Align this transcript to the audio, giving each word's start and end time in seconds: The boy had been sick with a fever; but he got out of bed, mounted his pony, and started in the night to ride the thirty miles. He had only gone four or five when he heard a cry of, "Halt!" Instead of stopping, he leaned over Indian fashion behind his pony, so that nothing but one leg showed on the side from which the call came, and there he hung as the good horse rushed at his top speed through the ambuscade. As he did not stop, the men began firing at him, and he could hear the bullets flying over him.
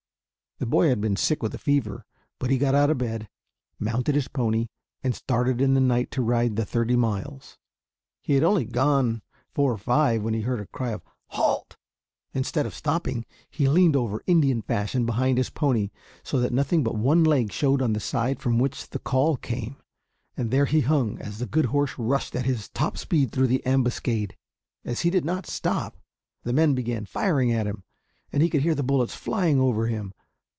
The 0.59 0.67
boy 0.67 0.89
had 0.89 1.01
been 1.01 1.15
sick 1.15 1.41
with 1.41 1.55
a 1.55 1.57
fever; 1.57 2.05
but 2.37 2.51
he 2.51 2.59
got 2.59 2.75
out 2.75 2.91
of 2.91 2.99
bed, 2.99 3.27
mounted 3.79 4.13
his 4.13 4.27
pony, 4.27 4.67
and 5.03 5.15
started 5.15 5.59
in 5.59 5.73
the 5.73 5.81
night 5.81 6.11
to 6.11 6.21
ride 6.21 6.55
the 6.55 6.65
thirty 6.65 6.95
miles. 6.95 7.57
He 8.21 8.33
had 8.35 8.43
only 8.43 8.65
gone 8.65 9.23
four 9.49 9.71
or 9.73 9.77
five 9.79 10.21
when 10.21 10.35
he 10.35 10.41
heard 10.41 10.59
a 10.61 10.67
cry 10.67 10.89
of, 10.91 11.01
"Halt!" 11.29 11.77
Instead 12.35 12.67
of 12.67 12.75
stopping, 12.75 13.25
he 13.49 13.67
leaned 13.67 13.95
over 13.95 14.21
Indian 14.27 14.61
fashion 14.61 15.03
behind 15.03 15.39
his 15.39 15.49
pony, 15.49 15.89
so 16.21 16.39
that 16.39 16.53
nothing 16.53 16.83
but 16.83 16.93
one 16.95 17.23
leg 17.23 17.51
showed 17.51 17.81
on 17.81 17.93
the 17.93 17.99
side 17.99 18.39
from 18.39 18.59
which 18.59 18.87
the 18.91 18.99
call 18.99 19.37
came, 19.37 19.77
and 20.37 20.51
there 20.51 20.65
he 20.65 20.81
hung 20.81 21.19
as 21.19 21.39
the 21.39 21.47
good 21.47 21.65
horse 21.65 21.97
rushed 21.97 22.35
at 22.35 22.45
his 22.45 22.69
top 22.69 22.99
speed 22.99 23.31
through 23.31 23.47
the 23.47 23.65
ambuscade. 23.65 24.37
As 24.85 25.01
he 25.01 25.09
did 25.09 25.25
not 25.25 25.47
stop, 25.47 25.97
the 26.43 26.53
men 26.53 26.75
began 26.75 27.07
firing 27.07 27.51
at 27.51 27.65
him, 27.65 27.83
and 28.31 28.43
he 28.43 28.49
could 28.51 28.61
hear 28.61 28.75
the 28.75 28.83
bullets 28.83 29.15
flying 29.15 29.59
over 29.59 29.87
him. 29.87 30.13